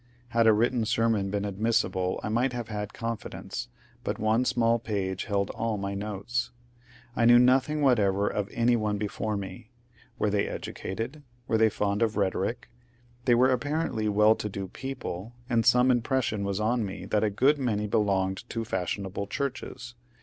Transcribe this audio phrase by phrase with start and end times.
[0.29, 3.67] Had a written sermon been admissible I might have had confidence,
[4.03, 6.49] but one small page held all my notes.
[7.15, 9.69] I knew nothing whatever of any one before me.
[10.17, 11.21] Were they educated?
[11.47, 12.67] Were they fond of rhetoric?
[13.25, 17.29] They were apparently well to do people, and some impression was on me that a
[17.29, 19.93] good many belonged to fashionable churches.